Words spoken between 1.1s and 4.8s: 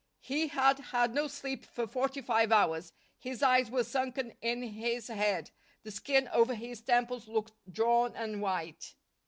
no sleep for forty five hours; his eyes were sunken in